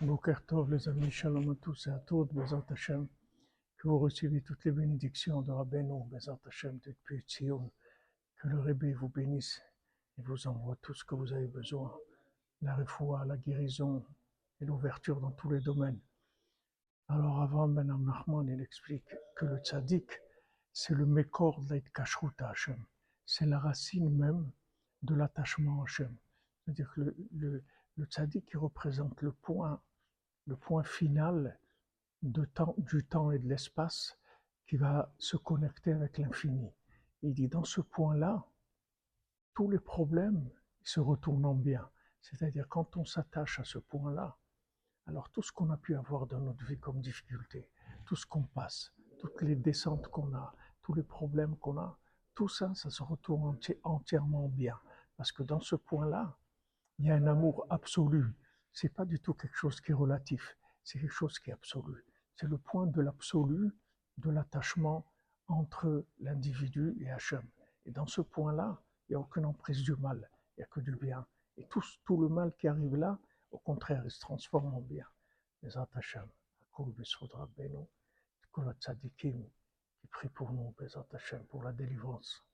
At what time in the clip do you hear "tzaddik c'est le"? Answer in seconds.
19.58-21.06